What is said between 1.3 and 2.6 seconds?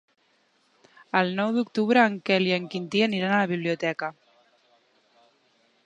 nou d'octubre en Quel i